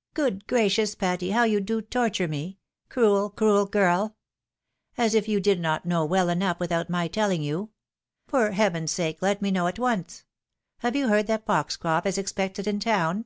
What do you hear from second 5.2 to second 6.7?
you did not know well enough